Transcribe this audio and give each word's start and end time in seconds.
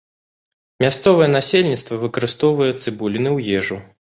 Мясцовае 0.83 1.27
насельніцтва 1.35 1.99
выкарыстоўвае 2.07 2.71
цыбуліны 2.83 3.29
ў 3.37 3.61
ежу. 3.61 3.77